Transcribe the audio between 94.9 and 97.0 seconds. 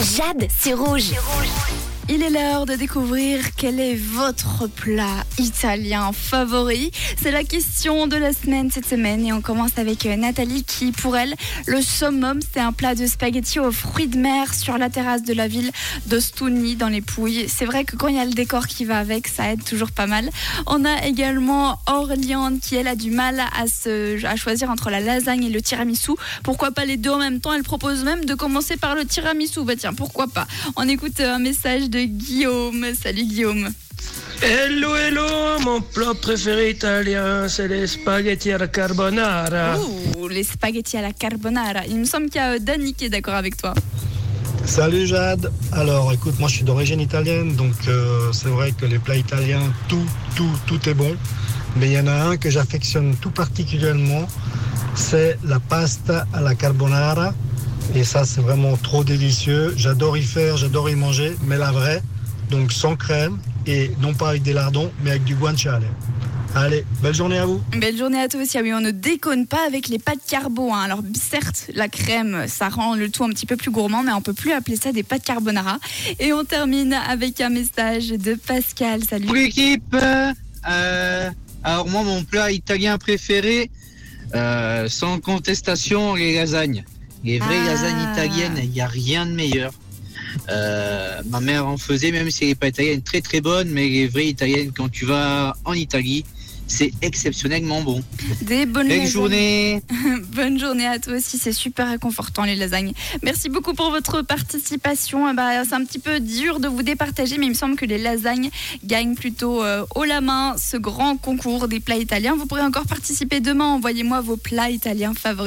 vas en Italie, c'est